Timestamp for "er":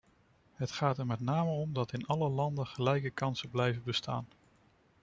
0.97-1.05